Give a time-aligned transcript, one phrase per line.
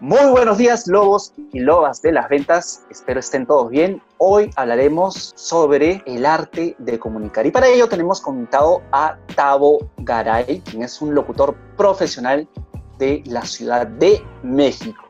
[0.00, 2.84] Muy buenos días, lobos y lobas de las ventas.
[2.88, 4.00] Espero estén todos bien.
[4.18, 7.44] Hoy hablaremos sobre el arte de comunicar.
[7.46, 12.46] Y para ello tenemos contado a Tavo Garay, quien es un locutor profesional
[12.98, 15.02] de la Ciudad de México.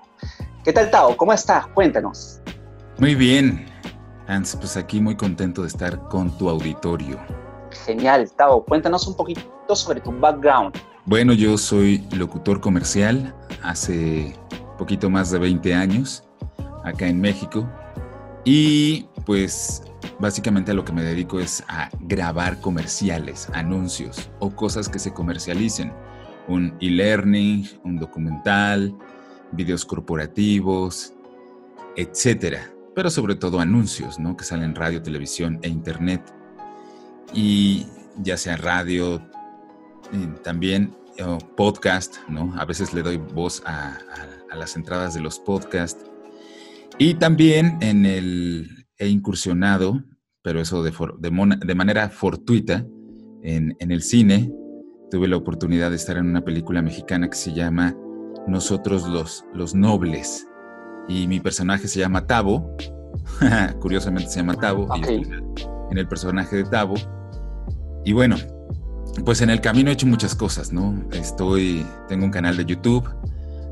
[0.65, 1.15] ¿Qué tal, Tavo?
[1.19, 1.67] ¿Cómo estás?
[1.67, 2.41] Cuéntanos.
[2.97, 3.67] Muy bien,
[4.27, 4.57] Hans.
[4.57, 7.19] Pues aquí muy contento de estar con tu auditorio.
[7.85, 8.65] Genial, Tavo.
[8.65, 9.43] Cuéntanos un poquito
[9.77, 10.75] sobre tu background.
[11.05, 14.35] Bueno, yo soy locutor comercial hace
[14.79, 16.25] poquito más de 20 años
[16.85, 17.69] acá en México.
[18.45, 19.83] Y pues
[20.19, 25.13] básicamente a lo que me dedico es a grabar comerciales, anuncios o cosas que se
[25.13, 25.93] comercialicen.
[26.47, 28.97] Un e-learning, un documental,
[29.53, 31.13] videos corporativos,
[31.97, 32.73] etcétera.
[32.95, 34.35] Pero sobre todo anuncios, ¿no?
[34.37, 36.23] Que salen en radio, televisión e internet.
[37.35, 37.87] Y
[38.17, 39.21] ya sea radio,
[40.43, 40.97] también
[41.57, 42.55] podcast, ¿no?
[42.59, 43.99] A veces le doy voz a,
[44.57, 46.05] las entradas de los podcasts.
[46.99, 50.03] Y también en el, he incursionado,
[50.43, 52.87] pero eso de, de, manera fortuita,
[53.43, 54.53] en, en, el cine.
[55.11, 57.97] Tuve la oportunidad de estar en una película mexicana que se llama
[58.47, 60.47] Nosotros los, los Nobles.
[61.09, 62.77] Y mi personaje se llama Tavo.
[63.81, 64.89] Curiosamente se llama Tavo.
[64.95, 66.95] en el personaje de Tavo.
[68.05, 68.37] Y bueno,
[69.25, 71.05] pues en el camino he hecho muchas cosas, ¿no?
[71.13, 73.09] Estoy, tengo un canal de YouTube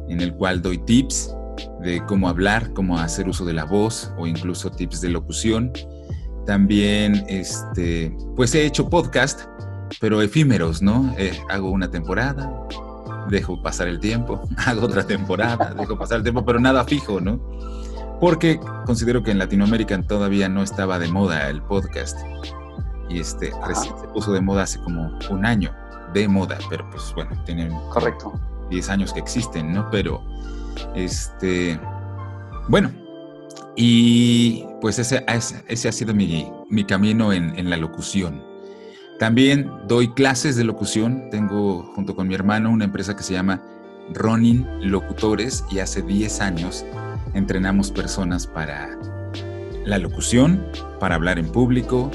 [0.08, 1.34] en el cual doy tips
[1.80, 5.72] de cómo hablar, cómo hacer uso de la voz o incluso tips de locución.
[6.46, 9.42] También, este, pues he hecho podcast,
[10.00, 11.14] pero efímeros, ¿no?
[11.18, 12.50] Eh, hago una temporada,
[13.28, 17.40] dejo pasar el tiempo, hago otra temporada, dejo pasar el tiempo, pero nada fijo, ¿no?
[18.20, 22.18] Porque considero que en Latinoamérica todavía no estaba de moda el podcast
[23.10, 25.70] y este recién se puso de moda hace como un año,
[26.14, 28.32] de moda, pero pues bueno, tienen correcto
[28.70, 29.88] 10 años que existen, ¿no?
[29.90, 30.22] Pero
[30.94, 31.78] este
[32.68, 32.90] bueno,
[33.76, 35.24] y pues ese,
[35.68, 38.42] ese ha sido mi, mi camino en, en, la locución.
[39.18, 43.62] También doy clases de locución, tengo junto con mi hermano una empresa que se llama
[44.12, 46.84] Ronin Locutores y hace 10 años
[47.34, 48.98] entrenamos personas para
[49.84, 50.66] la locución,
[50.98, 52.10] para hablar en público,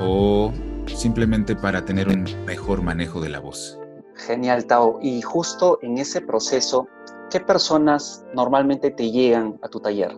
[0.00, 0.52] o
[0.86, 3.78] simplemente para tener un mejor manejo de la voz.
[4.16, 4.98] Genial, Tao.
[5.02, 6.88] Y justo en ese proceso,
[7.30, 10.16] ¿qué personas normalmente te llegan a tu taller?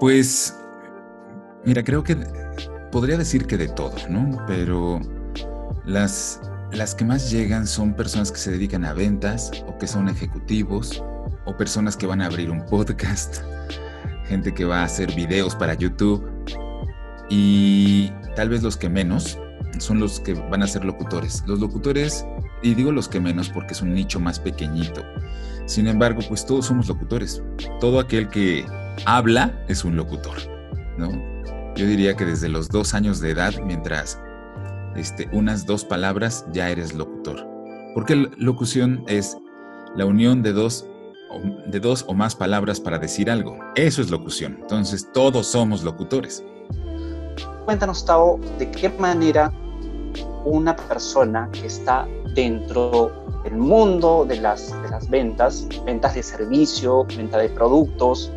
[0.00, 0.56] Pues,
[1.64, 2.16] mira, creo que
[2.90, 4.44] podría decir que de todo, ¿no?
[4.46, 5.00] Pero
[5.84, 6.40] las,
[6.72, 11.02] las que más llegan son personas que se dedican a ventas o que son ejecutivos
[11.46, 13.42] o personas que van a abrir un podcast,
[14.24, 16.24] gente que va a hacer videos para YouTube
[17.30, 19.38] y tal vez los que menos
[19.80, 21.42] son los que van a ser locutores.
[21.46, 22.26] Los locutores,
[22.62, 25.02] y digo los que menos porque es un nicho más pequeñito.
[25.66, 27.42] Sin embargo, pues todos somos locutores.
[27.80, 28.64] Todo aquel que
[29.06, 30.36] habla es un locutor,
[30.98, 31.10] ¿no?
[31.74, 34.20] Yo diría que desde los dos años de edad, mientras
[34.94, 37.46] este, unas dos palabras, ya eres locutor.
[37.94, 39.36] Porque locución es
[39.96, 40.86] la unión de dos,
[41.66, 43.58] de dos o más palabras para decir algo.
[43.74, 44.58] Eso es locución.
[44.60, 46.44] Entonces, todos somos locutores.
[47.64, 49.50] Cuéntanos, Tao, de qué manera
[50.44, 53.12] una persona que está dentro
[53.44, 58.32] del mundo de las, de las ventas, ventas de servicio, venta de productos,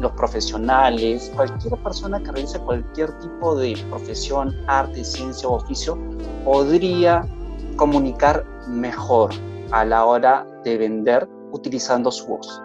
[0.00, 5.98] los profesionales, cualquier persona que realice cualquier tipo de profesión, arte, ciencia o oficio,
[6.44, 7.26] podría
[7.76, 9.32] comunicar mejor
[9.70, 12.62] a la hora de vender utilizando su voz.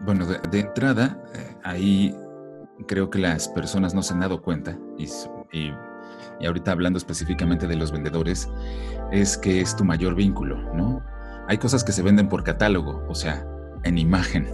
[0.00, 2.16] Bueno, de, entrada, eh, ahí
[2.86, 5.04] creo que las personas no se han dado cuenta, y,
[5.52, 5.72] y,
[6.46, 8.48] ahorita hablando específicamente de los vendedores,
[9.10, 11.02] es que es tu mayor vínculo, ¿no?
[11.48, 13.46] Hay cosas que se venden por catálogo, o sea,
[13.84, 14.48] en imagen,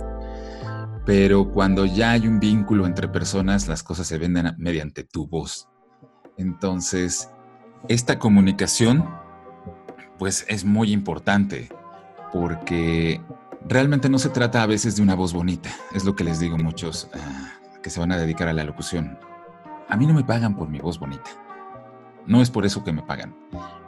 [1.05, 5.69] pero cuando ya hay un vínculo entre personas, las cosas se venden mediante tu voz.
[6.39, 7.31] Entonces,
[7.89, 9.05] esta comunicación,
[10.19, 11.69] pues es muy importante,
[12.33, 13.21] porque
[13.69, 16.57] realmente no se trata a veces de una voz bonita, es lo que les digo
[16.57, 17.11] muchos.
[17.15, 19.19] Ah, que se van a dedicar a la locución.
[19.91, 21.31] A mí no me pagan por mi voz bonita.
[22.27, 23.37] No es por eso que me pagan.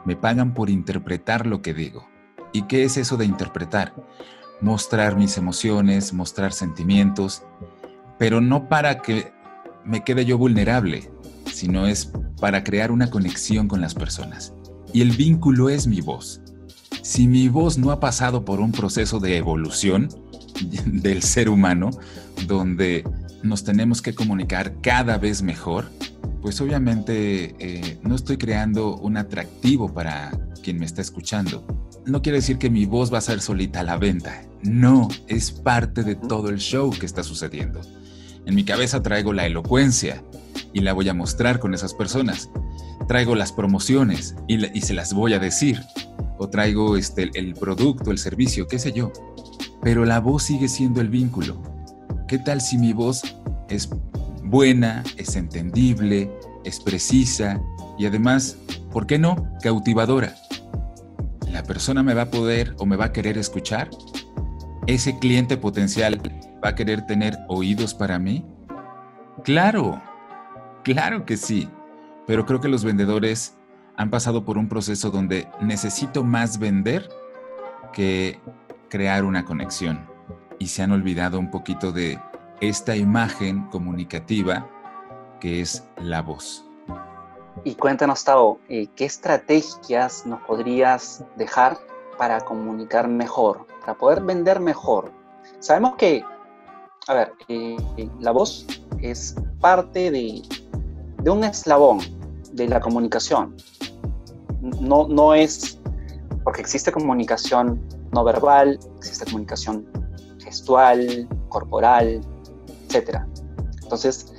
[0.05, 2.07] Me pagan por interpretar lo que digo.
[2.53, 3.93] ¿Y qué es eso de interpretar?
[4.61, 7.43] Mostrar mis emociones, mostrar sentimientos,
[8.17, 9.31] pero no para que
[9.85, 11.09] me quede yo vulnerable,
[11.51, 14.53] sino es para crear una conexión con las personas.
[14.93, 16.41] Y el vínculo es mi voz.
[17.01, 20.09] Si mi voz no ha pasado por un proceso de evolución
[20.85, 21.91] del ser humano,
[22.45, 23.03] donde
[23.43, 25.89] nos tenemos que comunicar cada vez mejor,
[26.41, 30.31] pues obviamente eh, no estoy creando un atractivo para
[30.63, 31.65] quien me está escuchando.
[32.05, 34.43] No quiere decir que mi voz va a ser solita a la venta.
[34.63, 37.81] No, es parte de todo el show que está sucediendo.
[38.45, 40.23] En mi cabeza traigo la elocuencia
[40.73, 42.49] y la voy a mostrar con esas personas.
[43.07, 45.81] Traigo las promociones y, se las voy a decir.
[46.37, 49.11] O traigo este, el producto, el servicio, qué sé yo.
[49.81, 51.61] Pero la voz sigue siendo el vínculo.
[52.27, 53.21] ¿Qué tal si mi voz
[53.69, 53.89] es
[54.49, 56.31] buena, es entendible,
[56.63, 57.61] es precisa
[57.97, 58.57] y además,
[58.91, 59.47] ¿por qué no?
[59.61, 60.35] Cautivadora.
[61.51, 63.89] ¿La persona me va a poder o me va a querer escuchar?
[64.85, 66.21] ¿Ese cliente potencial
[66.63, 68.45] va a querer tener oídos para mí?
[69.43, 70.01] Claro,
[70.83, 71.69] claro que sí.
[72.25, 73.57] Pero creo que los vendedores
[73.95, 77.09] han pasado por un proceso donde necesito más vender
[77.93, 78.39] que
[78.89, 80.05] crear una conexión.
[80.59, 82.19] Y se han olvidado un poquito de
[82.61, 84.67] esta imagen comunicativa
[85.39, 86.65] que es la voz.
[87.63, 91.77] Y cuéntanos, Tao, eh, ¿qué estrategias nos podrías dejar
[92.17, 95.11] para comunicar mejor, para poder vender mejor?
[95.59, 96.23] Sabemos que,
[97.07, 97.77] a ver, eh,
[98.19, 98.65] la voz
[99.01, 100.41] es parte de,
[101.23, 101.99] de, un eslabón
[102.53, 103.55] de la comunicación.
[104.61, 105.79] No, no es
[106.43, 107.81] porque existe comunicación
[108.13, 109.85] no verbal, existe comunicación
[110.41, 112.21] gestual, corporal,
[112.89, 113.19] etc.
[113.83, 114.33] Entonces,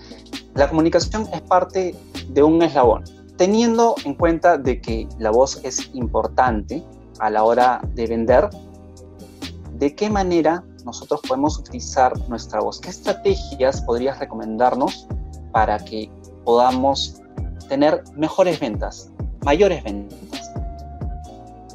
[0.54, 1.94] la comunicación es parte
[2.30, 3.04] de un eslabón.
[3.36, 6.84] Teniendo en cuenta de que la voz es importante
[7.20, 8.50] a la hora de vender,
[9.74, 12.80] ¿de qué manera nosotros podemos utilizar nuestra voz?
[12.80, 15.06] ¿Qué estrategias podrías recomendarnos
[15.52, 16.10] para que
[16.44, 17.20] podamos
[17.68, 19.12] tener mejores ventas,
[19.44, 20.50] mayores ventas?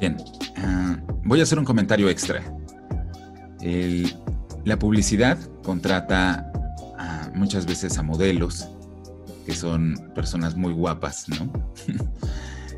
[0.00, 0.16] Bien,
[0.58, 2.42] ah, voy a hacer un comentario extra.
[4.64, 6.50] la publicidad contrata
[7.34, 8.68] muchas veces a modelos,
[9.46, 11.50] que son personas muy guapas, ¿no?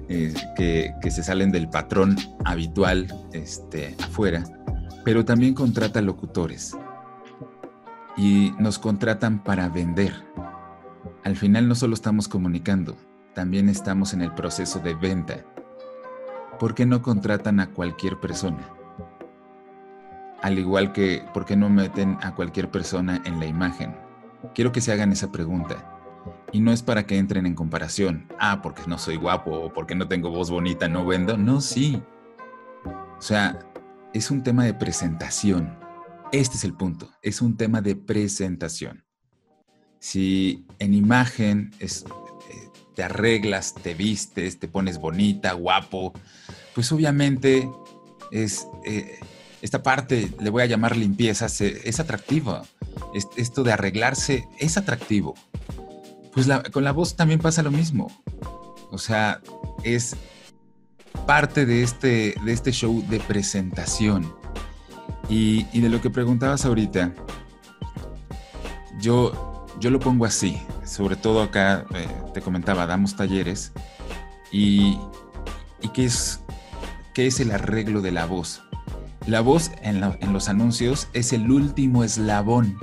[0.09, 4.45] Eh, que, se salen del patrón habitual este, afuera,
[5.05, 6.77] pero también contrata locutores
[8.17, 10.15] y nos contratan para vender.
[11.25, 12.97] Al final no solo estamos comunicando,
[13.35, 15.45] también estamos en el proceso de venta.
[16.61, 18.71] ¿Por qué no contratan a cualquier persona?
[20.41, 24.06] Al igual que, ¿por qué no meten a cualquier persona en la imagen?
[24.55, 25.93] Quiero que se hagan esa pregunta.
[26.53, 28.27] Y no es para que entren en comparación.
[28.39, 31.37] Ah, porque no soy guapo o porque no tengo voz bonita, no vendo.
[31.37, 32.03] No, sí.
[32.85, 33.59] O sea,
[34.13, 35.79] es un tema de presentación.
[36.33, 37.11] Este es el punto.
[37.23, 39.05] Es un tema de presentación.
[39.99, 42.05] Si en imagen es,
[42.51, 46.13] eh, te arreglas, te vistes, te pones bonita, guapo,
[46.75, 47.69] pues obviamente
[48.31, 48.67] es...
[48.85, 49.21] Eh,
[49.63, 52.63] esta parte, le voy a llamar limpieza, es atractiva.
[53.37, 55.35] Esto de arreglarse es atractivo.
[56.33, 58.11] Pues con la voz también pasa lo mismo.
[58.91, 59.41] O sea,
[59.83, 60.17] es
[61.27, 64.35] parte de este, de este show de presentación.
[65.29, 67.13] Y, de lo que preguntabas ahorita,
[69.01, 70.61] yo, yo lo pongo así.
[70.85, 73.73] Sobre todo acá, eh, te comentaba, damos talleres.
[74.53, 74.99] ¿Y,
[75.83, 76.41] y qué, es,
[77.13, 78.63] qué es el arreglo de la voz?
[79.27, 80.01] La voz en,
[80.33, 82.79] los anuncios es el último eslabón,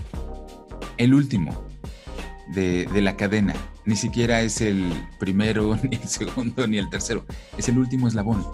[0.98, 1.66] el último
[2.50, 3.54] de, la cadena.
[3.86, 7.26] Ni siquiera es el primero, ni el segundo, ni el tercero.
[7.58, 8.46] Es el último eslabón.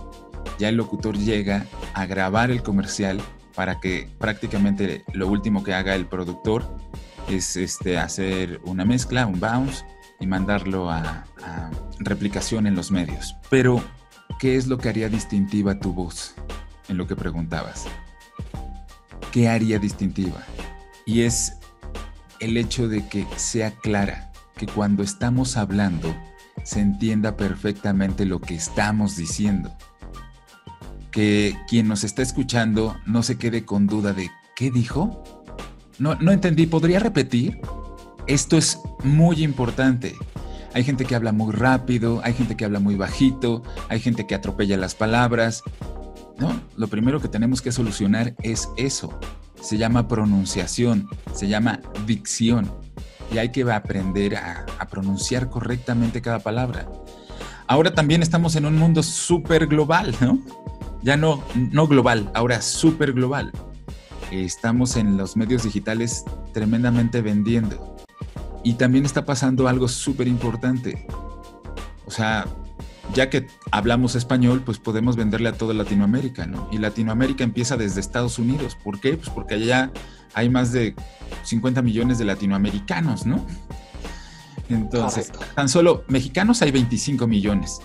[0.59, 1.65] Ya el locutor llega
[1.95, 3.19] a grabar el comercial
[3.55, 6.77] para que prácticamente lo último que haga el productor
[7.27, 9.83] es este, hacer una mezcla, un bounce
[10.19, 13.35] y mandarlo a, a replicación en los medios.
[13.49, 13.83] Pero,
[14.39, 16.35] ¿qué es lo que haría distintiva tu voz?
[16.89, 17.85] En lo que preguntabas.
[19.31, 20.43] ¿Qué haría distintiva?
[21.05, 21.53] Y es
[22.39, 26.15] el hecho de que sea clara, que cuando estamos hablando
[26.63, 29.75] se entienda perfectamente lo que estamos diciendo.
[31.11, 35.23] Que quien nos está escuchando no se quede con duda de ¿qué dijo?
[35.97, 37.59] No, no entendí, ¿podría repetir?
[38.27, 40.15] Esto es muy importante.
[40.73, 44.35] Hay gente que habla muy rápido, hay gente que habla muy bajito, hay gente que
[44.35, 45.63] atropella las palabras
[46.75, 49.19] lo primero que tenemos que solucionar es eso.
[49.61, 52.71] Se llama pronunciación, se llama dicción.
[53.31, 56.87] Y hay que aprender a, pronunciar correctamente cada palabra.
[57.67, 60.39] Ahora también estamos en un mundo súper global, ¿no?
[61.03, 63.51] Ya no, no global, ahora súper global.
[64.31, 67.97] Estamos en los medios digitales tremendamente vendiendo.
[68.63, 71.07] Y también está pasando algo súper importante.
[72.05, 72.47] O sea,
[73.13, 76.67] ya que hablamos español, pues podemos venderle a toda Latinoamérica, ¿no?
[76.71, 78.75] Y Latinoamérica empieza desde Estados Unidos.
[78.75, 79.17] ¿Por qué?
[79.17, 79.91] Pues porque allá
[80.33, 80.95] hay más de
[81.43, 83.45] 50 millones de latinoamericanos, ¿no?
[84.69, 87.81] Entonces, tan solo mexicanos hay 25 millones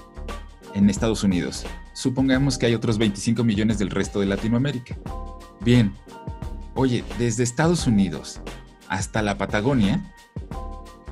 [0.75, 1.65] en Estados Unidos.
[1.95, 4.97] Supongamos que hay otros 25 millones del resto de Latinoamérica.
[5.61, 5.95] Bien,
[6.77, 8.41] Oye, desde Estados Unidos
[8.89, 10.13] hasta la Patagonia,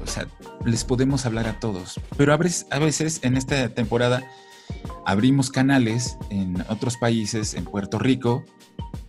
[0.03, 0.27] o sea,
[0.65, 2.01] les podemos hablar a todos.
[2.17, 4.25] Pero a veces en esta temporada
[5.05, 8.45] abrimos canales en otros países, en Puerto Rico,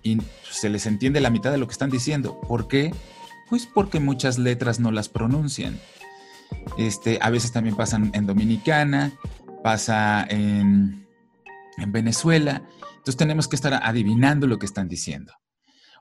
[0.01, 0.17] y
[0.49, 2.39] se les entiende la mitad de lo que están diciendo.
[2.41, 2.93] ¿Por qué?
[3.49, 5.79] Pues porque muchas letras no las pronuncian.
[6.77, 9.13] Este, a veces también pasan en Dominicana,
[9.63, 11.07] pasa en,
[11.77, 12.63] en Venezuela.
[12.89, 15.33] Entonces tenemos que estar adivinando lo que están diciendo.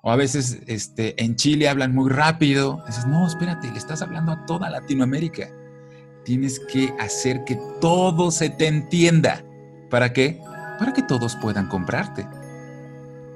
[0.05, 2.83] O a veces este, en Chile hablan muy rápido.
[2.89, 5.49] Dices, no, espérate, le estás hablando a toda Latinoamérica.
[6.25, 9.45] Tienes que hacer que todo se te entienda.
[9.91, 10.41] ¿Para qué?
[10.79, 12.27] Para que todos puedan comprarte.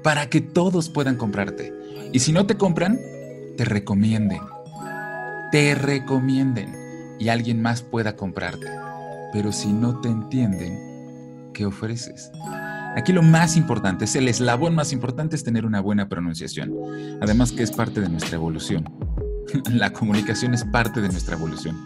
[0.03, 1.73] Para que todos puedan comprarte.
[2.11, 2.99] Y si no te compran,
[3.57, 4.41] te recomienden.
[5.53, 6.75] Te recomienden.
[7.17, 8.67] Y alguien más pueda comprarte.
[9.31, 12.29] Pero si no te entienden, ¿qué ofreces?
[12.97, 16.73] Aquí lo más importante, es el eslabón más importante es tener una buena pronunciación.
[17.21, 18.89] Además que es parte de nuestra evolución.
[19.71, 21.77] La comunicación es parte de nuestra evolución.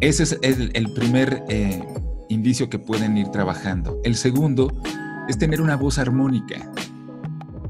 [0.00, 1.84] Ese es el, primer eh,
[2.30, 4.00] indicio que pueden ir trabajando.
[4.02, 4.72] El segundo
[5.28, 6.72] es tener una voz armónica.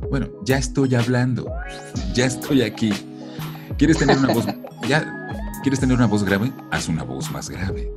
[0.08, 1.50] Bueno, ya estoy hablando,
[2.14, 2.92] ya estoy aquí.
[3.76, 4.46] ¿Quieres tener una voz,
[5.64, 6.52] ¿quieres tener una voz grave?
[6.70, 7.90] Haz una voz más grave.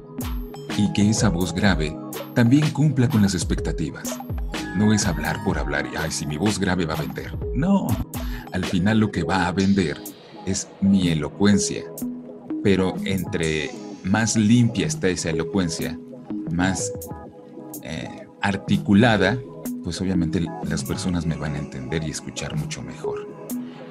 [0.77, 1.96] Y que esa voz grave
[2.34, 4.20] también cumpla con las expectativas.
[4.75, 7.38] No es hablar por hablar y, ay, si mi voz grave va a vender.
[7.53, 7.88] No,
[8.51, 10.01] al final lo que va a vender
[10.46, 11.84] es mi elocuencia.
[12.63, 13.72] Pero entre
[14.03, 15.98] más limpia está esa elocuencia,
[16.51, 16.92] más
[17.84, 19.38] eh, articulada,
[19.84, 23.27] pues obviamente las personas me van a entender y escuchar mucho mejor.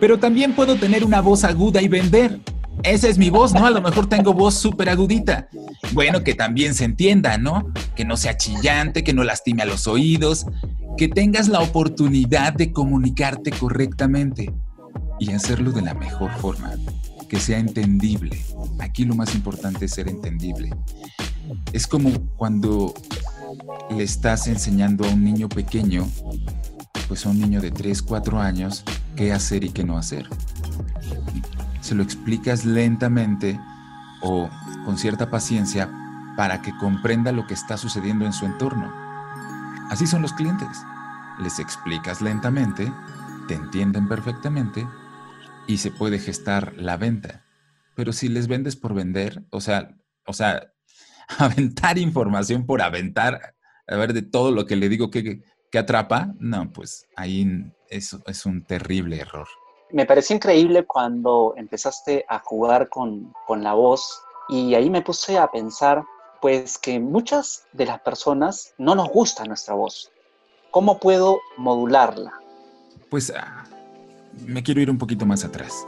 [0.00, 2.40] Pero también puedo tener una voz aguda y vender.
[2.82, 3.64] Esa es mi voz, ¿no?
[3.66, 5.48] A lo mejor tengo voz súper agudita.
[5.90, 7.72] Bueno, que también se entienda, ¿no?
[7.96, 10.46] Que no sea chillante, que no lastime a los oídos,
[10.96, 14.52] que tengas la oportunidad de comunicarte correctamente
[15.18, 16.72] y hacerlo de la mejor forma,
[17.28, 18.40] que sea entendible.
[18.78, 20.74] Aquí lo más importante es ser entendible.
[21.72, 22.94] Es como cuando
[23.90, 26.08] le estás enseñando a un niño pequeño,
[27.08, 28.84] pues a un niño de 3, 4 años,
[29.16, 30.26] qué hacer y qué no hacer.
[31.80, 33.58] Se lo explicas lentamente
[34.22, 34.48] o
[34.84, 35.90] con cierta paciencia
[36.36, 38.92] para que comprenda lo que está sucediendo en su entorno.
[39.90, 40.82] Así son los clientes.
[41.38, 42.92] Les explicas lentamente,
[43.48, 44.86] te entienden perfectamente
[45.66, 47.44] y se puede gestar la venta.
[47.94, 49.94] Pero si les vendes por vender, o sea,
[50.26, 50.72] o sea,
[51.38, 53.54] aventar información por aventar,
[53.86, 57.46] a ver de todo lo que le digo que, que atrapa, no, pues ahí
[57.88, 59.48] eso es un terrible error.
[59.90, 65.38] Me pareció increíble cuando empezaste a jugar con, con la voz y ahí me puse
[65.38, 66.04] a pensar
[66.40, 70.10] pues que muchas de las personas no nos gusta nuestra voz.
[70.72, 72.32] ¿Cómo puedo modularla?
[73.10, 73.64] Pues ah,
[74.44, 75.86] me quiero ir un poquito más atrás.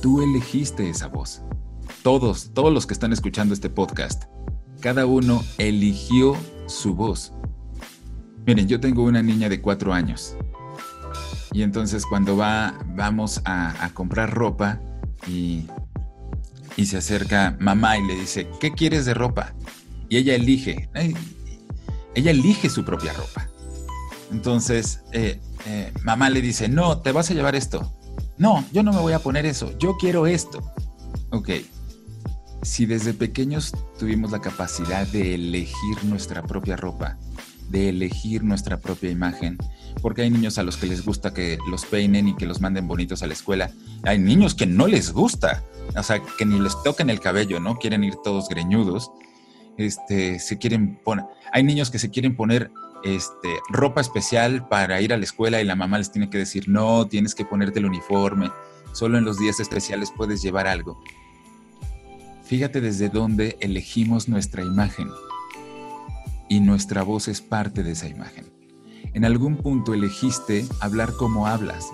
[0.00, 1.42] Tú elegiste esa voz.
[2.04, 4.24] Todos, todos los que están escuchando este podcast,
[4.80, 7.32] cada uno eligió su voz.
[8.46, 10.36] Miren, yo tengo una niña de cuatro años.
[11.52, 14.80] Y entonces cuando va, vamos a, a comprar ropa
[15.26, 15.66] y
[16.76, 19.54] y se acerca mamá y le dice, ¿qué quieres de ropa?
[20.08, 20.88] Y ella elige,
[22.14, 23.48] ella elige su propia ropa.
[24.30, 27.92] Entonces, eh, eh, mamá le dice, no, te vas a llevar esto.
[28.38, 30.72] No, yo no me voy a poner eso, yo quiero esto.
[31.30, 31.50] Ok,
[32.62, 37.18] si desde pequeños tuvimos la capacidad de elegir nuestra propia ropa,
[37.72, 39.56] de elegir nuestra propia imagen,
[40.00, 42.86] porque hay niños a los que les gusta que los peinen y que los manden
[42.86, 43.70] bonitos a la escuela,
[44.04, 45.64] hay niños que no les gusta,
[45.96, 47.78] o sea, que ni les toquen el cabello, ¿no?
[47.78, 49.10] Quieren ir todos greñudos.
[49.78, 51.00] Este, se quieren
[51.50, 52.70] hay niños que se quieren poner
[53.04, 56.68] este, ropa especial para ir a la escuela y la mamá les tiene que decir,
[56.68, 58.50] no, tienes que ponerte el uniforme,
[58.92, 61.02] solo en los días especiales puedes llevar algo.
[62.44, 65.08] Fíjate desde dónde elegimos nuestra imagen
[66.52, 68.44] y nuestra voz es parte de esa imagen.
[69.14, 71.86] En algún punto elegiste hablar como hablas,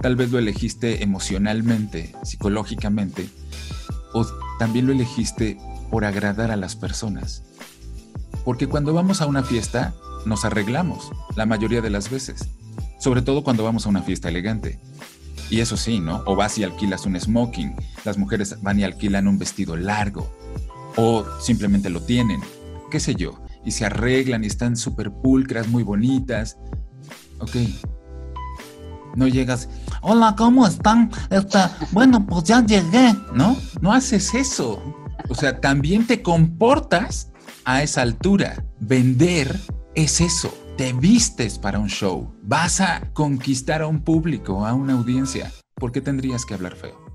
[0.00, 3.28] Tal vez lo elegiste emocionalmente, psicológicamente,
[4.12, 4.24] o
[4.58, 5.58] también lo elegiste
[5.90, 7.42] por agradar a las personas.
[8.44, 9.94] Porque cuando vamos a una fiesta,
[10.24, 12.48] nos arreglamos, la mayoría de las veces.
[13.00, 14.78] Sobre todo cuando vamos a una fiesta elegante.
[15.50, 16.22] Y eso sí, ¿no?
[16.26, 20.30] O vas y alquilas un smoking, las mujeres van y alquilan un vestido largo,
[20.94, 22.40] o simplemente lo tienen,
[22.90, 26.58] qué sé yo, y se arreglan y están súper pulcras, muy bonitas.
[27.40, 27.56] Ok,
[29.16, 29.68] no llegas,
[30.00, 31.10] hola, ¿cómo están?
[31.30, 33.56] Está, bueno, pues ya llegué, ¿no?
[33.80, 34.82] No haces eso.
[35.28, 37.30] O sea, también te comportas
[37.64, 38.64] a esa altura.
[38.80, 39.58] Vender
[39.94, 40.52] es eso.
[40.78, 45.90] te vistes para un show, vas a conquistar a un público, a una audiencia, ¿por
[45.90, 47.07] qué tendrías que hablar feo?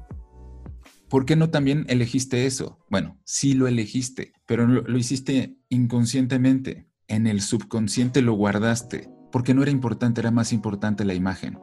[1.13, 2.79] ¿Por qué no también elegiste eso?
[2.89, 6.87] Bueno, sí lo elegiste, pero lo, hiciste inconscientemente.
[7.07, 11.59] En el subconsciente lo guardaste, porque no era importante, era más importante la imagen.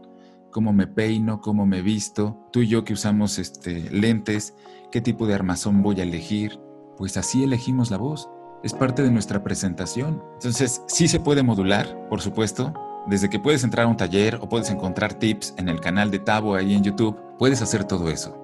[0.52, 4.54] Cómo me peino, cómo me visto, tú y yo que usamos este, lentes,
[4.92, 6.60] qué tipo de armazón voy a elegir.
[6.96, 8.28] Pues así elegimos la voz
[8.62, 10.22] es parte de nuestra presentación.
[10.34, 12.72] Entonces, sí se puede modular, por supuesto.
[13.08, 16.20] Desde que puedes entrar a un taller o puedes encontrar tips en el canal de
[16.20, 18.39] Tabo ahí en YouTube, puedes hacer todo eso.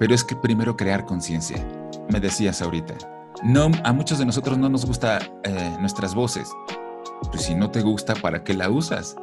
[0.00, 1.64] Pero es que primero crear conciencia.
[2.08, 2.94] Me decías ahorita,
[3.44, 6.50] no, a muchos de nosotros no nos gusta eh, nuestras voces.
[7.30, 9.14] Pues si no te gusta, ¿para qué la usas?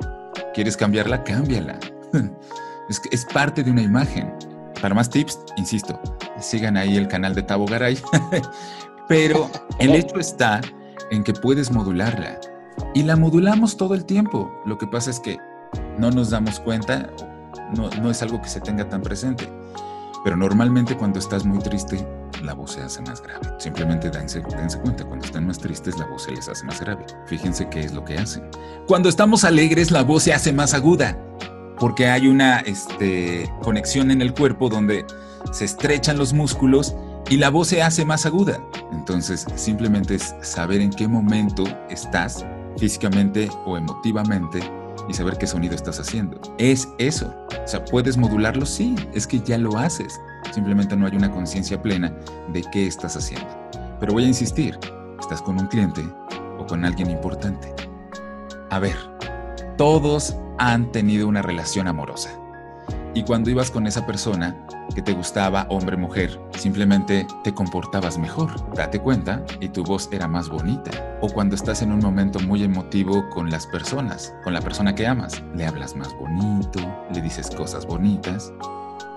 [0.54, 1.24] ¿Quieres cambiarla?
[1.24, 1.78] Cámbiala.
[2.90, 4.34] es, es parte de una imagen.
[4.82, 6.00] Para más tips, insisto,
[6.40, 8.00] sigan ahí el canal de Tabo Garay
[9.08, 10.62] Pero el hecho está
[11.12, 12.40] en que puedes modularla.
[12.94, 14.52] Y la modulamos todo el tiempo.
[14.66, 15.40] Lo que pasa es que
[15.98, 17.10] no nos damos cuenta,
[17.76, 19.50] no, es algo que se tenga tan presente.
[20.28, 22.06] Pero normalmente cuando estás muy triste,
[22.44, 23.48] la voz se hace más grave.
[23.60, 27.06] Simplemente dense, dense, cuenta, cuando están más tristes, la voz se les hace más grave.
[27.28, 28.44] Fíjense qué es lo que hacen.
[28.88, 31.18] Cuando estamos alegres, la voz se hace más aguda,
[31.80, 35.06] porque hay una este, conexión en el cuerpo donde
[35.54, 36.94] se estrechan los músculos
[37.30, 38.60] y la voz se hace más aguda.
[38.92, 44.60] Entonces, simplemente es saber en qué momento estás físicamente o emotivamente
[45.08, 46.40] y saber qué sonido estás haciendo.
[46.58, 47.34] Es eso.
[47.64, 48.66] O sea, ¿puedes modularlo?
[48.66, 50.20] Sí, es que ya lo haces.
[50.54, 52.14] Simplemente no hay una conciencia plena
[52.54, 53.48] de qué estás haciendo.
[54.00, 54.78] Pero voy a insistir,
[55.20, 56.02] estás con un cliente
[56.58, 57.74] o con alguien importante.
[58.70, 58.96] A ver,
[59.78, 62.30] todos han tenido una relación amorosa.
[63.14, 64.56] Y cuando ibas con esa persona,
[64.94, 68.52] que te gustaba, hombre, mujer, simplemente te comportabas mejor.
[68.74, 70.92] Date cuenta y tu voz era más bonita.
[71.22, 75.06] O cuando estás en un momento muy emotivo con las personas, con la persona que
[75.06, 76.80] amas, le hablas más bonito,
[77.14, 78.52] le dices cosas bonitas.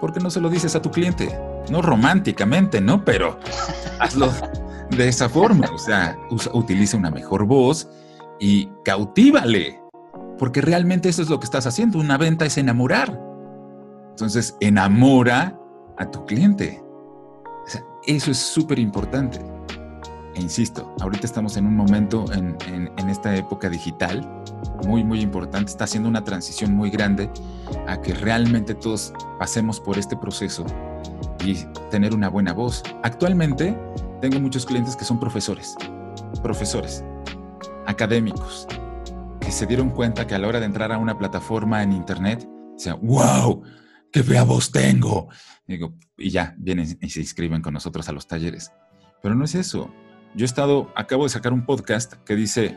[0.01, 1.39] ¿Por qué no se lo dices a tu cliente?
[1.71, 3.05] No románticamente, ¿no?
[3.05, 3.39] Pero
[3.99, 4.31] hazlo
[4.91, 5.69] de esa forma.
[5.73, 6.19] O sea,
[6.53, 7.89] utiliza una mejor voz
[8.39, 9.81] y cautívale.
[10.39, 11.99] Porque realmente eso es lo que estás haciendo.
[11.99, 13.30] Una venta es enamorar.
[14.21, 15.59] Entonces, enamora
[15.97, 16.85] a tu cliente.
[18.07, 19.41] eso es súper importante.
[20.35, 22.59] E insisto, ahorita estamos en un momento en,
[23.09, 24.21] esta época digital
[24.87, 25.71] muy, muy importante.
[25.71, 27.31] Está haciendo una transición muy grande
[27.89, 30.67] a que realmente todos pasemos por este proceso
[31.43, 31.55] y
[31.91, 32.83] tener una buena voz.
[33.03, 33.75] Actualmente
[34.21, 35.77] tengo muchos clientes que son profesores,
[36.43, 37.03] profesores,
[37.87, 38.69] académicos,
[39.41, 42.47] que se dieron cuenta que a la hora de entrar a una plataforma en Internet,
[42.47, 43.63] o sea, wow,
[44.13, 45.29] qué fea voz tengo.
[45.67, 48.73] Digo, y ya, vienen y se inscriben con nosotros a los talleres.
[49.23, 49.93] Pero no es eso.
[50.35, 52.77] Yo he estado, acabo de sacar un podcast que dice,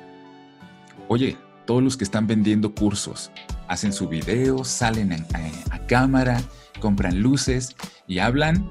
[1.07, 3.31] oye, todos los que están vendiendo cursos,
[3.67, 6.41] hacen su video, salen a, cámara,
[6.79, 7.75] compran luces
[8.07, 8.69] y hablan,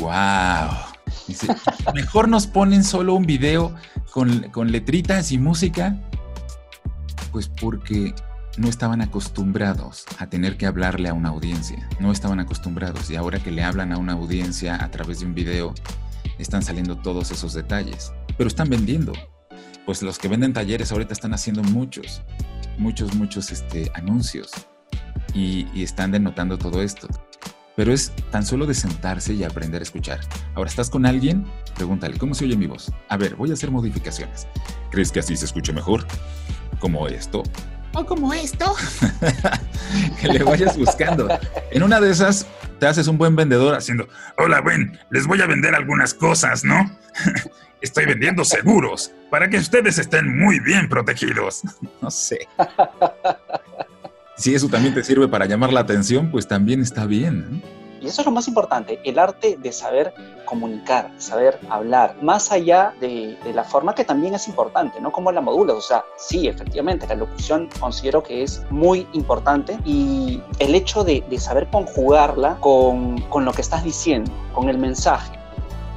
[0.00, 0.70] wow.
[1.26, 1.48] Dice,
[1.94, 3.74] mejor nos ponen solo un video
[4.10, 5.96] con, con letritas y música,
[7.30, 8.14] pues porque
[8.56, 13.38] no estaban acostumbrados a tener que hablarle a una audiencia, no estaban acostumbrados y ahora
[13.38, 15.74] que le hablan a una audiencia a través de un video,
[16.38, 19.12] están saliendo todos esos detalles, pero están vendiendo.
[19.86, 22.22] Pues los que venden talleres ahorita están haciendo muchos,
[22.78, 24.50] muchos, muchos este, anuncios
[25.34, 27.08] y, están denotando todo esto.
[27.76, 30.20] Pero es tan solo de sentarse y aprender a escuchar.
[30.54, 31.44] Ahora, ¿estás con alguien?
[31.74, 32.92] Pregúntale, ¿cómo se oye mi voz?
[33.08, 34.46] A ver, voy a hacer modificaciones.
[34.90, 36.06] ¿Crees que así se escuche mejor?
[36.78, 37.42] Como esto,
[37.94, 38.74] o como esto.
[40.20, 41.28] que le vayas buscando.
[41.70, 42.46] En una de esas
[42.78, 46.90] te haces un buen vendedor haciendo, hola, ven, les voy a vender algunas cosas, ¿no?
[47.80, 51.62] Estoy vendiendo seguros para que ustedes estén muy bien protegidos.
[52.00, 52.46] No sé.
[54.36, 57.62] Si eso también te sirve para llamar la atención, pues también está bien.
[58.04, 60.12] Y eso es lo más importante, el arte de saber
[60.44, 65.10] comunicar, saber hablar, más allá de, la forma que también es importante, ¿no?
[65.10, 70.42] Como la modulas, o sea, sí, efectivamente, la locución considero que es muy importante y
[70.58, 75.32] el hecho de, saber conjugarla con, con lo que estás diciendo, con el mensaje.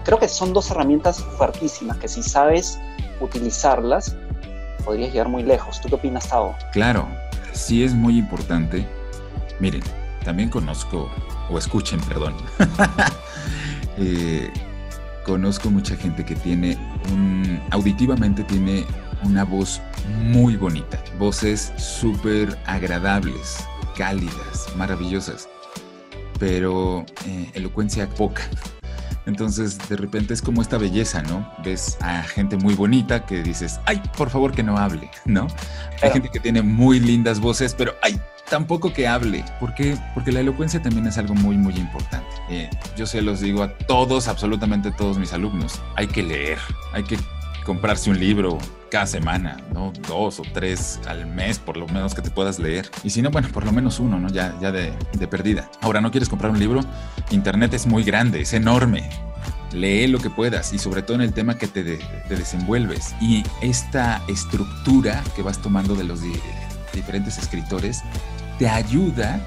[0.06, 2.80] Creo que son dos herramientas fuertísimas que si sabes
[3.20, 4.16] utilizarlas,
[4.86, 5.82] podrías llegar muy lejos.
[5.82, 6.56] ¿Tú qué opinas, Tao?
[6.72, 7.06] Claro,
[7.52, 8.88] sí es muy importante.
[9.60, 9.84] Miren,
[10.24, 11.10] también conozco
[11.50, 12.34] o escuchen, perdón.
[14.00, 14.54] Eh,
[15.26, 16.78] conozco mucha gente que tiene
[17.12, 18.86] un, auditivamente tiene
[19.24, 19.82] una voz
[20.22, 23.66] muy bonita, voces súper agradables,
[23.98, 25.50] cálidas, maravillosas,
[26.40, 28.44] pero eh, elocuencia poca.
[29.26, 31.52] Entonces, de repente es como esta belleza, ¿no?
[31.64, 35.48] Ves a gente muy bonita que dices, ay, por favor que no hable, ¿no?
[36.02, 39.44] Hay gente que tiene muy lindas voces, pero ay, tampoco que hable.
[39.60, 39.98] ¿Por qué?
[40.14, 42.28] Porque la elocuencia también es algo muy, muy importante.
[42.50, 46.60] Eh, yo se los digo a todos, absolutamente todos mis alumnos, hay que leer,
[46.94, 47.18] hay que
[47.66, 48.58] comprarse un libro
[48.90, 49.92] cada semana, ¿no?
[50.08, 52.90] Dos o tres al mes, por lo menos que te puedas leer.
[53.04, 54.30] Y si no, bueno, por lo menos uno, ¿no?
[54.30, 55.70] Ya, ya de, de perdida.
[55.82, 56.82] Ahora, ¿no quieres comprar un libro?
[57.32, 59.10] Internet es muy grande, es enorme.
[59.74, 63.14] Lee lo que puedas y sobre todo en el tema que te, te desenvuelves.
[63.20, 66.22] Y esta estructura que vas tomando de los
[66.94, 68.02] diferentes escritores
[68.60, 69.40] te ayuda,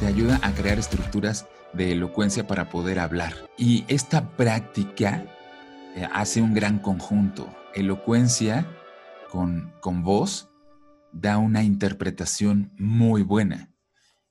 [0.00, 3.34] te ayuda a crear estructuras de elocuencia para poder hablar.
[3.56, 5.24] Y esta práctica
[5.94, 7.48] eh, hace un gran conjunto.
[7.74, 8.66] Elocuencia
[9.30, 10.48] con, con voz
[11.12, 13.70] da una interpretación muy buena.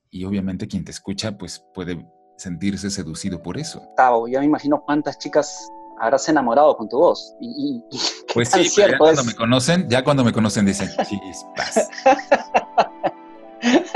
[0.10, 2.06] Y obviamente quien te escucha pues puede
[2.38, 3.82] sentirse seducido por eso.
[3.96, 7.36] Tavo, ya me imagino cuántas chicas habrás enamorado con tu voz.
[7.39, 7.83] Y,
[8.33, 11.89] pues sí, ya cuando me conocen, ya cuando me conocen dicen, chispas.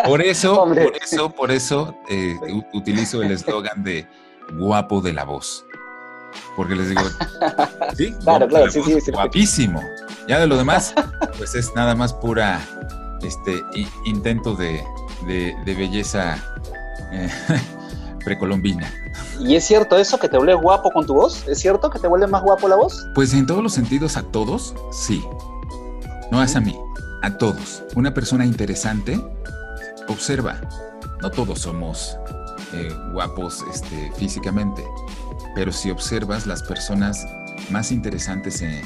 [0.05, 2.35] Por eso, por eso, por eso eh,
[2.73, 4.07] utilizo el eslogan de
[4.53, 5.63] guapo de la voz.
[6.55, 7.01] Porque les digo,
[7.95, 9.81] sí, claro, claro, sí, sí, guapísimo.
[10.27, 10.93] Ya de lo demás,
[11.37, 12.59] pues es nada más pura
[13.21, 13.61] este
[14.05, 14.83] intento de,
[15.65, 16.43] belleza
[17.11, 17.29] eh,
[18.23, 18.91] precolombina.
[19.39, 21.47] ¿Y es cierto eso que te vuelve guapo con tu voz?
[21.47, 23.07] ¿Es cierto que te vuelve más guapo la voz?
[23.15, 25.23] Pues en todos los sentidos, a todos, sí.
[26.31, 26.77] No es a mí,
[27.21, 27.83] a todos.
[27.95, 29.19] Una persona interesante
[30.07, 30.59] observa.
[31.21, 32.17] No todos somos
[32.73, 34.83] eh, guapos este, físicamente,
[35.55, 37.27] pero si observas las personas
[37.69, 38.81] más interesantes en,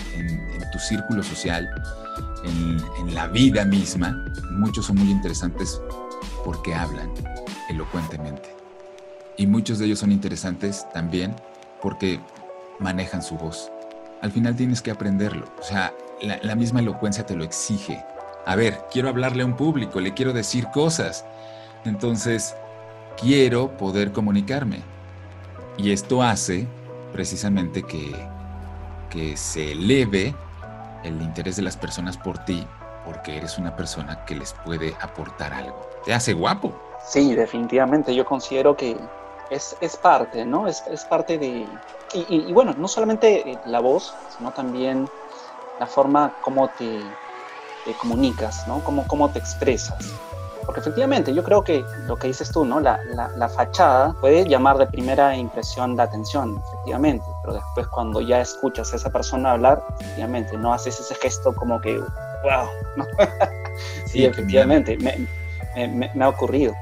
[0.74, 1.69] tu círculo social,
[2.43, 5.80] en, en, la vida misma, muchos son muy interesantes
[6.43, 7.10] porque hablan
[7.69, 8.55] elocuentemente.
[9.38, 11.36] Y muchos de ellos son interesantes también
[11.82, 12.19] porque
[12.80, 13.71] manejan su voz.
[14.21, 15.45] Al final tienes que aprenderlo.
[15.60, 18.04] O sea, la, misma elocuencia te lo exige.
[18.45, 21.26] A ver, quiero hablarle a un público, le quiero decir cosas.
[21.84, 22.56] Entonces,
[23.19, 24.80] quiero poder comunicarme.
[25.78, 26.65] Y esto hace
[27.12, 28.15] precisamente que,
[29.10, 30.34] que se eleve
[31.04, 32.65] el interés de las personas por ti,
[33.06, 35.89] porque eres una persona que les puede aportar algo.
[36.06, 36.74] Te hace guapo.
[37.06, 38.15] Sí, definitivamente.
[38.15, 38.98] Yo considero que
[39.49, 40.67] es, es parte, ¿no?
[40.67, 41.67] Es, es parte de...
[42.13, 45.10] Y, y, bueno, no solamente eh, la voz, sino también
[45.79, 47.01] la forma como te,
[47.84, 48.79] te comunicas, ¿no?
[48.84, 50.13] Cómo, cómo te expresas.
[50.65, 52.79] Porque efectivamente, yo creo que lo que dices tú, ¿no?
[52.79, 52.99] La,
[53.36, 58.91] la, fachada puede llamar de primera impresión la atención, efectivamente, pero después cuando ya escuchas
[58.93, 63.05] a esa persona hablar, efectivamente, no haces ese gesto como que, wow, ¿no?
[64.08, 65.27] sí, efectivamente, me,
[65.88, 66.73] me, me, ha ocurrido.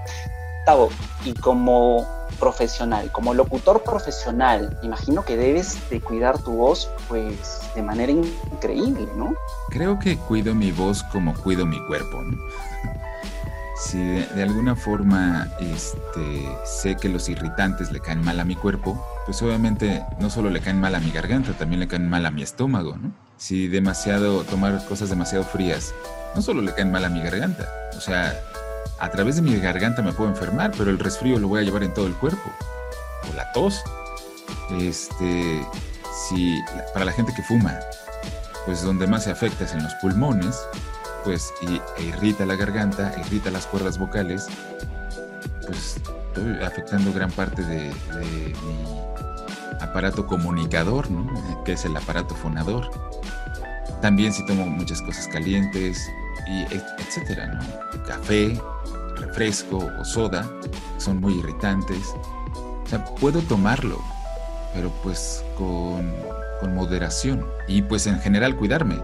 [0.65, 0.89] Tavo,
[1.25, 2.07] y como
[2.43, 9.07] profesional, como locutor profesional, imagino que debes de cuidar tu voz pues de manera increíble,
[9.15, 9.33] ¿no?
[9.69, 12.37] Creo que cuido mi voz como cuido mi cuerpo, ¿no?
[13.79, 19.03] si de, alguna forma este, sé que los irritantes le caen mal a mi cuerpo,
[19.25, 22.31] pues obviamente no solo le caen mal a mi garganta, también le caen mal a
[22.31, 23.13] mi estómago, ¿no?
[23.37, 25.93] Si demasiado, tomar cosas demasiado frías,
[26.35, 28.39] no solo le caen mal a mi garganta, o sea,
[29.03, 31.83] a través de mi garganta me puedo enfermar, pero el resfrío lo voy a llevar
[31.83, 32.49] en todo el cuerpo,
[33.29, 33.83] o la tos.
[34.79, 35.61] Este,
[36.29, 36.57] si,
[36.93, 37.77] para la gente que fuma,
[38.65, 40.57] pues donde más se afecta es en los pulmones,
[41.25, 44.47] pues e irrita la garganta, irrita las cuerdas vocales,
[45.67, 48.53] pues estoy afectando gran parte de, mi
[49.81, 51.63] aparato comunicador, ¿no?
[51.65, 52.89] que es el aparato fonador.
[54.01, 56.09] También si tomo muchas cosas calientes,
[56.47, 56.63] y
[56.99, 58.03] etcétera, ¿no?
[58.03, 58.59] Café,
[59.15, 60.49] refresco o soda
[60.97, 62.13] son muy irritantes.
[62.55, 63.99] O sea, puedo tomarlo,
[64.73, 66.13] pero pues con,
[66.59, 68.99] con moderación y pues en general cuidarme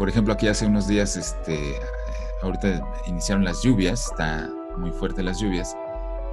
[0.00, 1.78] por ejemplo, aquí hace unos días, este,
[2.40, 5.76] ahorita iniciaron las lluvias, está muy fuerte las lluvias.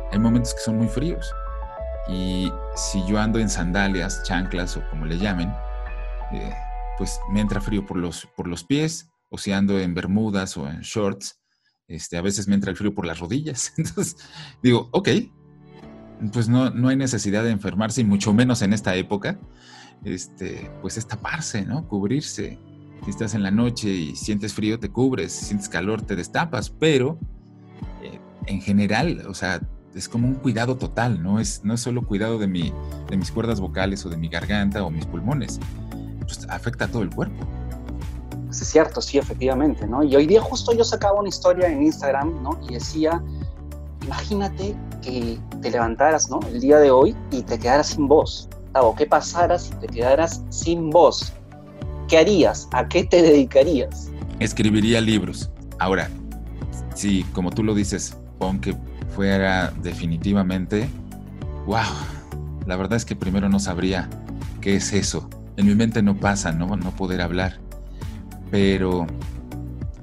[0.10, 1.30] Hay momentos que son muy fríos.
[2.08, 5.54] Y si yo ando en sandalias, chanclas o como le llamen,
[6.32, 6.56] eh,
[6.98, 11.40] pues me entra frío por los, por los pies, o en bermudas o en shorts,
[11.88, 13.74] este, a veces me entra el frío por las rodillas.
[13.78, 14.18] Entonces
[14.62, 15.10] digo, ok,
[16.32, 19.40] pues no, no hay necesidad de enfermarse y mucho menos en esta época,
[20.04, 21.88] este, pues es taparse, ¿no?
[21.88, 22.60] Cubrirse.
[23.04, 26.70] Si estás en la noche y sientes frío, te cubres, si sientes calor, te destapas,
[26.70, 27.20] pero
[28.02, 29.62] eh, en general, o sea,
[29.94, 32.74] es como un cuidado total, no es, no es solo cuidado de, mi,
[33.10, 35.60] de mis cuerdas vocales o de mi garganta o mis pulmones,
[36.22, 37.48] pues afecta a todo el cuerpo.
[38.48, 40.04] Pues es cierto, sí, efectivamente, ¿no?
[40.04, 42.60] Y hoy día justo yo sacaba una historia en Instagram, ¿no?
[42.68, 43.22] Y decía,
[44.04, 46.40] imagínate que te levantaras, ¿no?
[46.52, 50.44] El día de hoy y te quedaras sin voz Tavo, ¿qué pasara si te quedaras
[50.50, 51.34] sin voz?
[52.08, 52.68] ¿Qué harías?
[52.74, 54.10] ¿A qué te dedicarías?
[54.40, 55.50] Escribiría libros.
[55.80, 56.10] Ahora,
[56.94, 58.78] si como tú lo dices, aunque
[59.16, 60.90] fuera definitivamente,
[61.66, 61.78] wow,
[62.66, 64.10] la verdad es que primero no sabría
[64.62, 65.30] qué es eso.
[65.58, 66.76] En mi mente no pasa, ¿no?
[66.76, 67.60] No poder hablar.
[68.52, 69.08] Pero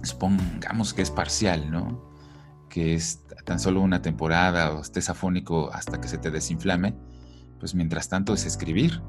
[0.02, 2.12] supongamos que es parcial, ¿no?
[2.68, 6.94] Que es tan solo una temporada o estés afónico hasta que se te desinflame.
[7.58, 9.02] Pues mientras tanto es escribir.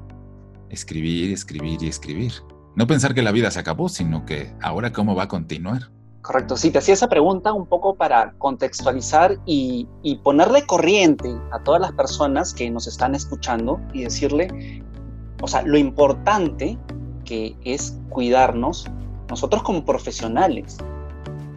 [0.70, 2.32] Escribir, escribir y escribir.
[2.74, 5.90] No pensar que la vida se acabó, sino que ahora cómo va a continuar.
[6.26, 9.86] Correcto, sí, te hacía esa pregunta un poco para contextualizar y,
[10.24, 14.82] ponerle corriente a todas las personas que nos están escuchando y decirle,
[15.40, 16.76] o sea, lo importante
[17.24, 18.90] que es cuidarnos
[19.28, 20.78] nosotros como profesionales,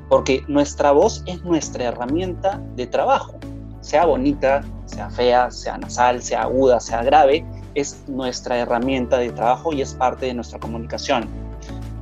[0.10, 3.36] porque nuestra voz es nuestra herramienta de trabajo,
[3.82, 9.72] sea bonita, sea fea, sea nasal, sea aguda, sea grave, es nuestra herramienta de trabajo
[9.72, 11.26] y es parte de nuestra comunicación,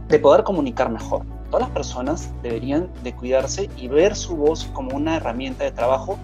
[0.08, 1.24] de poder comunicar mejor.
[1.50, 6.18] Todas las personas deberían de cuidarse y ver su voz como una herramienta de trabajo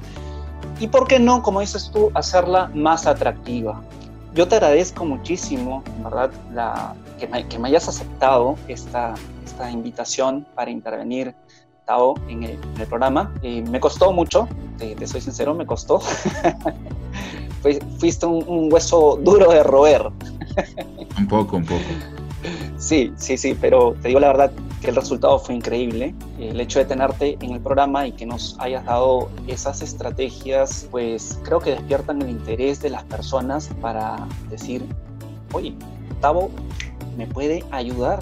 [0.80, 3.82] y, ¿por qué no, como dices tú, hacerla más atractiva?
[4.34, 9.14] Yo te agradezco muchísimo, ¿verdad?, la, que, me, hayas aceptado esta,
[9.46, 11.36] esta invitación para intervenir,
[11.86, 13.32] Tao, en el, programa.
[13.42, 16.00] Eh, me costó mucho, te, soy sincero, me costó.
[18.00, 20.10] Fuiste un, un hueso duro de roer.
[21.18, 21.82] un poco, un poco.
[22.78, 24.52] Sí, sí, sí, pero te digo la verdad
[24.84, 26.14] que el resultado fue increíble.
[26.38, 31.40] El hecho de tenerte en el programa y que nos hayas dado esas estrategias, pues
[31.44, 34.86] creo que despiertan el interés de las personas para decir,
[35.54, 35.74] oye,
[36.20, 36.52] Tavo
[37.18, 38.20] me puede ayudar,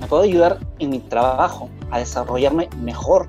[0.00, 3.26] me puede ayudar en mi trabajo a desarrollarme mejor.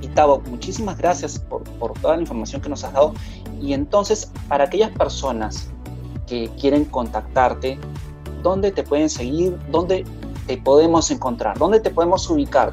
[0.00, 3.12] Y Tavo, muchísimas gracias por, por toda la información que nos has dado.
[3.60, 5.68] Y entonces, para aquellas personas
[6.26, 7.78] que quieren contactarte,
[8.42, 10.04] dónde te pueden seguir, dónde
[10.48, 12.72] te podemos encontrar, dónde te podemos ubicar,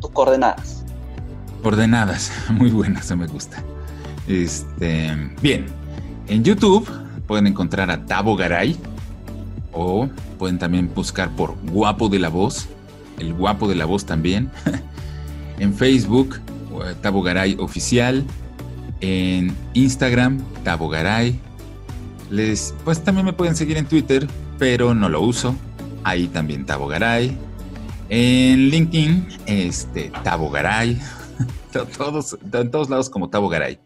[0.00, 0.84] tus coordenadas.
[1.60, 3.62] Coordenadas, muy buenas, eso me gusta.
[4.28, 5.10] Este,
[5.42, 5.66] bien,
[6.28, 6.88] en YouTube
[7.26, 8.78] pueden encontrar a Tabo Garay
[9.72, 12.68] o pueden también buscar por Guapo de la Voz,
[13.18, 14.48] el Guapo de la Voz también.
[15.58, 16.40] en Facebook,
[17.02, 18.24] Tabo Garay Oficial.
[19.00, 21.40] En Instagram, Tabo Garay.
[22.30, 24.28] Les, pues también me pueden seguir en Twitter
[24.60, 25.56] pero no lo uso.
[26.04, 27.36] Ahí también Tabogaray.
[28.08, 30.98] En LinkedIn, este, Tabogaray.
[31.74, 33.78] en todos lados como Tabogaray.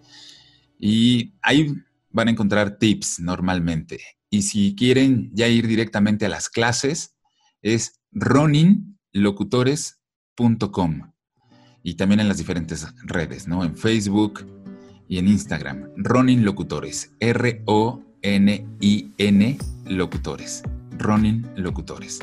[0.78, 1.74] Y ahí
[2.10, 4.00] van a encontrar tips normalmente.
[4.30, 7.16] Y si quieren ya ir directamente a las clases,
[7.62, 11.12] es roninlocutores.com.
[11.82, 13.62] Y también en las diferentes redes, ¿no?
[13.64, 14.46] En Facebook
[15.08, 15.90] y en Instagram.
[15.96, 17.12] Ronin Locutores.
[17.20, 17.98] R-O-N-I-N
[19.86, 20.62] locutores,
[20.98, 22.18] Ronin Locutores.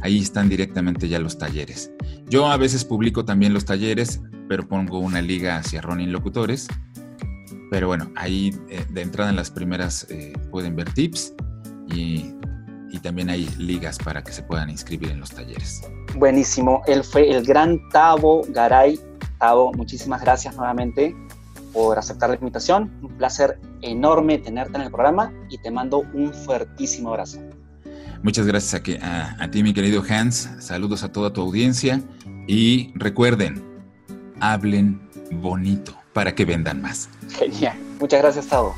[0.00, 1.92] Ahí están directamente ya los talleres.
[2.28, 6.68] Yo a veces publico también los talleres, pero pongo una liga hacia Ronin Locutores.
[7.70, 11.34] Pero bueno, ahí eh, de entrada en las primeras eh, pueden ver tips
[11.88, 12.34] y,
[12.90, 15.82] y también hay ligas para que se puedan inscribir en los talleres.
[16.16, 16.82] Buenísimo.
[16.86, 19.00] Él fue el gran Tavo Garay.
[19.38, 21.14] Tavo, muchísimas gracias nuevamente
[21.72, 22.90] por aceptar la invitación.
[23.02, 27.40] Un placer enorme tenerte en el programa y te mando un fuertísimo abrazo.
[28.22, 30.48] Muchas gracias a, a, ti, mi querido Hans.
[30.60, 32.00] Saludos a toda tu audiencia
[32.46, 33.62] y recuerden,
[34.40, 35.00] hablen
[35.32, 37.08] bonito para que vendan más.
[37.30, 37.76] Genial.
[37.98, 38.74] Muchas gracias, Tavo.